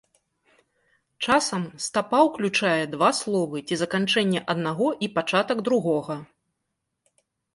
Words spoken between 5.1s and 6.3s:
пачатак другога.